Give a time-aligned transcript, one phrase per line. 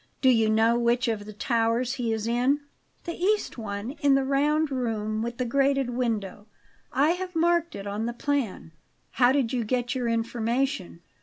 [0.19, 2.61] "Do you know which of the towers he is in?"
[3.03, 6.47] "The east one, in the round room with the grated window.
[6.91, 8.71] I have marked it on the plan."
[9.11, 11.01] "How did you get your information?"